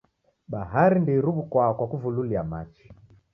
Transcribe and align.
Bahari 0.51 0.97
ndeiruwukwaa 1.03 1.73
kwa 1.77 1.85
kuvululia 1.91 2.43
machi. 2.51 2.85